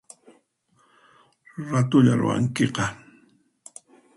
Ratullaya 1.69 2.19
ruwankiqa 2.19 2.85